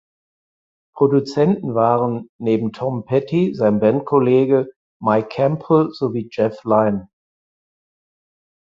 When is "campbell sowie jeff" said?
5.29-6.63